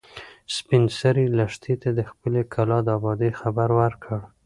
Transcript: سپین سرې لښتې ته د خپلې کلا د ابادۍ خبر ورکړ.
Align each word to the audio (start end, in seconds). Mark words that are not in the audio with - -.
سپین 0.55 0.83
سرې 0.99 1.25
لښتې 1.37 1.73
ته 1.81 1.89
د 1.97 1.99
خپلې 2.09 2.41
کلا 2.53 2.79
د 2.83 2.87
ابادۍ 2.97 3.31
خبر 3.39 3.69
ورکړ. 3.81 4.19